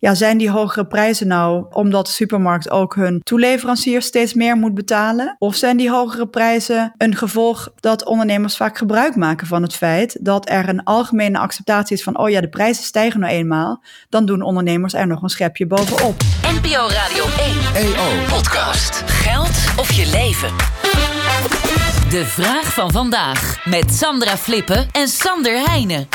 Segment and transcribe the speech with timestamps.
[0.00, 4.74] Ja, zijn die hogere prijzen nou omdat de supermarkt ook hun toeleveranciers steeds meer moet
[4.74, 5.36] betalen?
[5.38, 10.16] Of zijn die hogere prijzen een gevolg dat ondernemers vaak gebruik maken van het feit
[10.20, 14.26] dat er een algemene acceptatie is van, oh ja, de prijzen stijgen nou eenmaal, dan
[14.26, 16.14] doen ondernemers er nog een schepje bovenop.
[16.42, 17.24] NPO Radio
[17.74, 18.26] 1 EO.
[18.28, 19.02] podcast.
[19.06, 20.48] Geld of je leven.
[22.10, 26.08] De vraag van vandaag met Sandra Flippen en Sander Heijnen.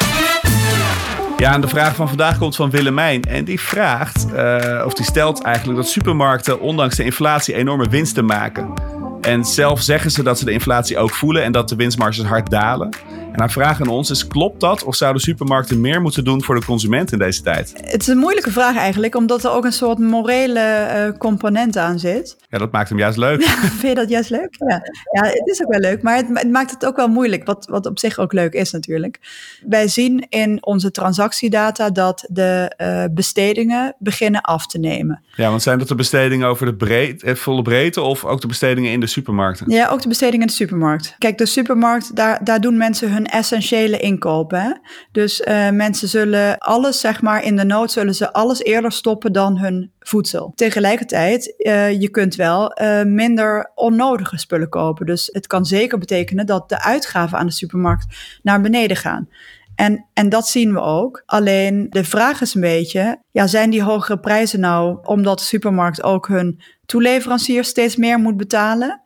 [1.37, 3.23] Ja, en de vraag van vandaag komt van Willemijn.
[3.23, 8.25] En die vraagt, eh, of die stelt eigenlijk dat supermarkten ondanks de inflatie enorme winsten
[8.25, 8.73] maken.
[9.21, 12.49] En zelf zeggen ze dat ze de inflatie ook voelen en dat de winstmarges hard
[12.49, 12.89] dalen.
[13.33, 14.83] En haar vraag aan ons is: klopt dat?
[14.83, 17.73] Of zouden supermarkten meer moeten doen voor de consument in deze tijd?
[17.85, 21.99] Het is een moeilijke vraag eigenlijk, omdat er ook een soort morele eh, component aan
[21.99, 22.37] zit.
[22.49, 23.43] Ja, dat maakt hem juist leuk.
[23.79, 24.55] Vind je dat juist leuk?
[24.67, 27.45] Ja, ja het is ook wel leuk, maar het, het maakt het ook wel moeilijk,
[27.45, 29.19] wat, wat op zich ook leuk is natuurlijk.
[29.67, 35.21] Wij zien in onze transactiedata dat de eh, bestedingen beginnen af te nemen.
[35.35, 38.47] Ja, want zijn dat de bestedingen over de breed, eh, volle breedte of ook de
[38.47, 39.69] bestedingen in de supermarkten?
[39.69, 41.15] Ja, ook de bestedingen in de supermarkt.
[41.17, 44.81] Kijk, de supermarkt, daar, daar doen mensen hun essentiële inkopen.
[45.11, 49.31] Dus uh, mensen zullen alles, zeg maar, in de nood zullen ze alles eerder stoppen
[49.31, 50.51] dan hun voedsel.
[50.55, 55.05] Tegelijkertijd, uh, je kunt wel uh, minder onnodige spullen kopen.
[55.05, 58.05] Dus het kan zeker betekenen dat de uitgaven aan de supermarkt
[58.41, 59.29] naar beneden gaan.
[59.75, 61.23] En, en dat zien we ook.
[61.25, 66.03] Alleen de vraag is een beetje, ja, zijn die hogere prijzen nou omdat de supermarkt
[66.03, 69.01] ook hun toeleveranciers steeds meer moet betalen?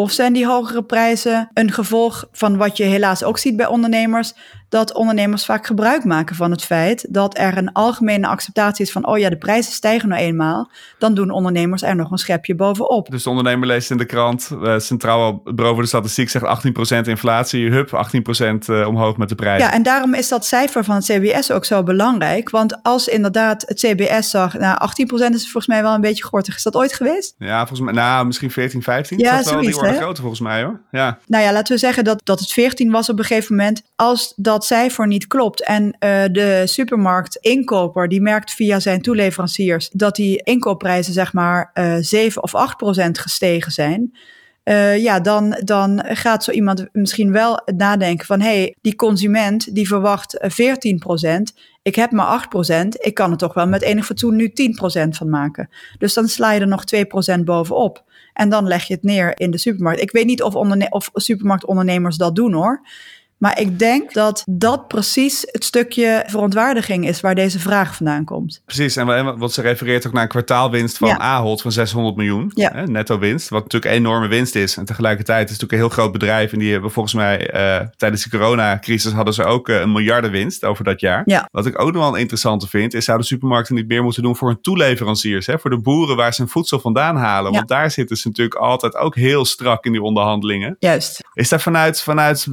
[0.00, 4.34] Of zijn die hogere prijzen een gevolg van wat je helaas ook ziet bij ondernemers,
[4.70, 9.06] dat ondernemers vaak gebruik maken van het feit dat er een algemene acceptatie is van,
[9.06, 13.10] oh ja, de prijzen stijgen nou eenmaal, dan doen ondernemers er nog een schepje bovenop.
[13.10, 16.44] Dus de ondernemer leest in de krant, uh, Centraal Bureau voor de Statistiek zegt
[17.04, 19.66] 18% inflatie, hup, 18% uh, omhoog met de prijzen.
[19.66, 23.64] Ja, en daarom is dat cijfer van het CBS ook zo belangrijk, want als inderdaad
[23.66, 24.78] het CBS zag, nou
[25.30, 26.56] 18% is volgens mij wel een beetje gortig.
[26.56, 27.34] Is dat ooit geweest?
[27.38, 29.18] Ja, volgens mij, nou misschien 14, 15.
[29.18, 30.80] Ja, dat wel zoiets, die orde groter volgens mij hoor.
[30.90, 31.18] Ja.
[31.26, 33.82] Nou ja, laten we zeggen dat, dat het 14 was op een gegeven moment.
[33.96, 35.90] Als dat cijfer niet klopt en uh,
[36.32, 42.54] de supermarktinkoper die merkt via zijn toeleveranciers dat die inkoopprijzen zeg maar uh, 7 of
[42.54, 44.12] 8 procent gestegen zijn.
[44.64, 48.40] Uh, ja, dan, dan gaat zo iemand misschien wel nadenken van...
[48.40, 53.06] hé, hey, die consument die verwacht 14 procent, ik heb maar 8 procent...
[53.06, 55.68] ik kan er toch wel met enig fatsoen nu 10 procent van maken.
[55.98, 58.04] Dus dan sla je er nog 2 procent bovenop.
[58.32, 60.00] En dan leg je het neer in de supermarkt.
[60.00, 60.54] Ik weet niet of,
[60.90, 62.82] of supermarktondernemers dat doen hoor...
[63.40, 68.62] Maar ik denk dat dat precies het stukje verontwaardiging is waar deze vraag vandaan komt.
[68.64, 71.18] Precies, en wat ze refereert ook naar een kwartaalwinst van Ja.
[71.18, 72.50] Ahold van 600 miljoen.
[72.54, 72.70] Ja.
[72.72, 74.76] Hè, netto winst, wat natuurlijk een enorme winst is.
[74.76, 76.52] En tegelijkertijd is het natuurlijk een heel groot bedrijf.
[76.52, 80.64] En die hebben volgens mij eh, tijdens de coronacrisis hadden ze ook eh, een miljardenwinst
[80.64, 81.22] over dat jaar.
[81.24, 81.48] Ja.
[81.52, 84.36] Wat ik ook nog wel een interessante vind, is zouden supermarkten niet meer moeten doen
[84.36, 85.46] voor hun toeleveranciers.
[85.46, 85.58] Hè?
[85.58, 87.52] Voor de boeren waar ze hun voedsel vandaan halen.
[87.52, 90.76] Want daar zitten ze natuurlijk altijd ook heel strak in die onderhandelingen.
[90.78, 91.20] Juist.
[91.34, 92.46] Is daar vanuit, vanuit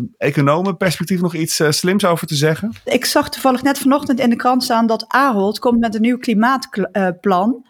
[0.78, 2.72] economenperspectief nog iets eh, slims over te zeggen?
[2.86, 6.18] Ik zag toevallig net vanochtend in de krant staan dat Ahold komt met een nieuw
[6.18, 7.66] klimaatplan.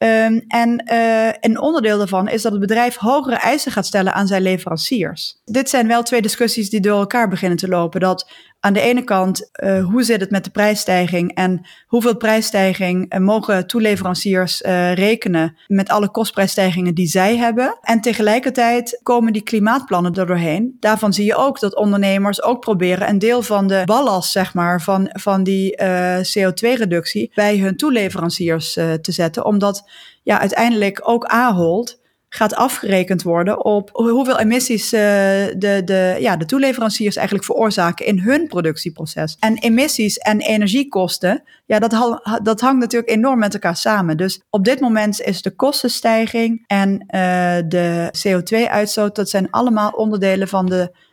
[0.00, 4.26] Um, en uh, een onderdeel daarvan is dat het bedrijf hogere eisen gaat stellen aan
[4.26, 5.40] zijn leveranciers.
[5.44, 8.00] Dit zijn wel twee discussies die door elkaar beginnen te lopen.
[8.00, 13.14] Dat aan de ene kant, uh, hoe zit het met de prijsstijging en hoeveel prijsstijging
[13.14, 17.78] uh, mogen toeleveranciers uh, rekenen met alle kostprijsstijgingen die zij hebben.
[17.80, 20.76] En tegelijkertijd komen die klimaatplannen er doorheen.
[20.80, 24.82] Daarvan zie je ook dat ondernemers ook proberen een deel van de ballast, zeg maar,
[24.82, 29.44] van, van die uh, CO2-reductie bij hun toeleveranciers te zetten.
[29.44, 29.90] Omdat
[30.22, 36.44] ja, uiteindelijk ook Ahold gaat afgerekend worden op hoeveel emissies uh, de, de, ja, de
[36.44, 39.36] toeleveranciers eigenlijk veroorzaken in hun productieproces.
[39.40, 44.16] En emissies en energiekosten, ja, dat, dat hangt natuurlijk enorm met elkaar samen.
[44.16, 47.00] Dus op dit moment is de kostenstijging en uh,
[47.68, 51.06] de CO2-uitstoot, dat zijn allemaal onderdelen van de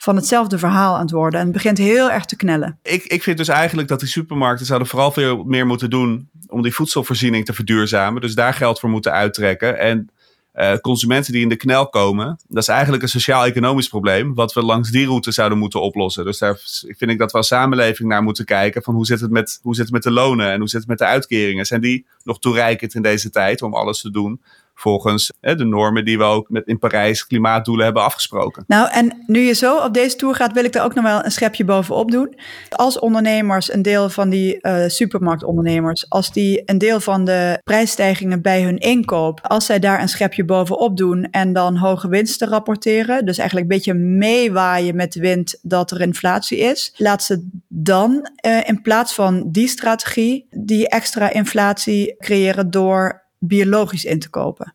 [0.00, 1.40] van hetzelfde verhaal aan het worden.
[1.40, 2.78] En het begint heel erg te knellen.
[2.82, 6.62] Ik, ik vind dus eigenlijk dat die supermarkten zouden vooral veel meer moeten doen om
[6.62, 8.20] die voedselvoorziening te verduurzamen.
[8.20, 9.78] Dus daar geld voor moeten uittrekken.
[9.78, 10.10] En
[10.58, 14.62] uh, consumenten die in de knel komen, dat is eigenlijk een sociaal-economisch probleem, wat we
[14.62, 16.24] langs die route zouden moeten oplossen.
[16.24, 19.30] Dus daar vind ik dat we als samenleving naar moeten kijken van hoe zit het
[19.30, 21.66] met, hoe zit het met de lonen en hoe zit het met de uitkeringen?
[21.66, 24.40] Zijn die nog toereikend in deze tijd om alles te doen
[24.78, 28.64] volgens de normen die we ook met in Parijs klimaatdoelen hebben afgesproken.
[28.66, 31.24] Nou, en nu je zo op deze tour gaat, wil ik er ook nog wel
[31.24, 32.34] een schepje bovenop doen.
[32.68, 38.42] Als ondernemers, een deel van die uh, supermarktondernemers, als die een deel van de prijsstijgingen
[38.42, 43.24] bij hun inkoop, als zij daar een schepje bovenop doen en dan hoge winsten rapporteren,
[43.24, 48.30] dus eigenlijk een beetje meewaaien met de wind dat er inflatie is, laat ze dan
[48.46, 54.74] uh, in plaats van die strategie die extra inflatie creëren door biologisch in te kopen.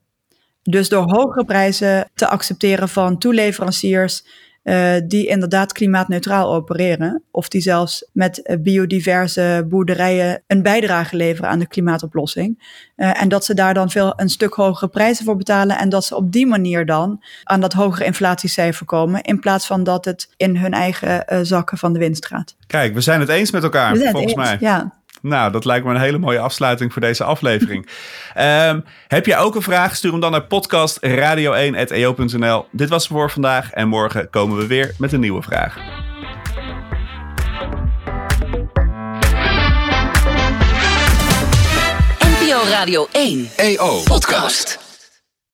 [0.63, 4.23] Dus door hogere prijzen te accepteren van toeleveranciers
[4.63, 7.23] uh, die inderdaad klimaatneutraal opereren.
[7.31, 12.63] Of die zelfs met biodiverse boerderijen een bijdrage leveren aan de klimaatoplossing.
[12.95, 15.77] Uh, en dat ze daar dan veel een stuk hogere prijzen voor betalen.
[15.77, 19.21] En dat ze op die manier dan aan dat hogere inflatiecijfer komen.
[19.21, 22.55] In plaats van dat het in hun eigen uh, zakken van de winst gaat.
[22.67, 24.57] Kijk, we zijn het eens met elkaar, volgens eens, mij.
[24.59, 25.01] Ja.
[25.23, 27.87] Nou, dat lijkt me een hele mooie afsluiting voor deze aflevering.
[28.37, 29.95] um, heb jij ook een vraag?
[29.95, 32.65] Stuur hem dan naar podcastradio1.eo.nl.
[32.71, 35.77] Dit was voor vandaag en morgen komen we weer met een nieuwe vraag.
[42.19, 44.92] NPO Radio 1 EO Podcast.